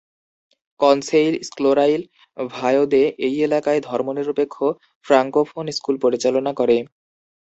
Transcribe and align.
"কনসেইল 0.79 1.33
স্কোলাইর 1.43 2.01
ভায়োঁদে" 2.51 3.03
এই 3.27 3.35
এলাকায় 3.43 3.79
ধর্মনিরপেক্ষ 3.81 4.55
ফ্রাঙ্কোফোন 5.05 5.65
স্কুল 5.77 5.95
পরিচালনা 6.03 6.51
করে। 6.53 6.77